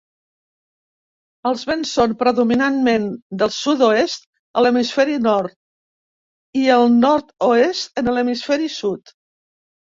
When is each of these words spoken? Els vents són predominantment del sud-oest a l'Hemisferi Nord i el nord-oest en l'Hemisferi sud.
Els 1.49 1.65
vents 1.71 1.91
són 1.97 2.15
predominantment 2.21 3.05
del 3.43 3.53
sud-oest 3.57 4.27
a 4.55 4.65
l'Hemisferi 4.65 5.21
Nord 5.29 6.61
i 6.65 6.67
el 6.81 6.91
nord-oest 7.07 8.05
en 8.05 8.15
l'Hemisferi 8.17 8.75
sud. 8.81 9.19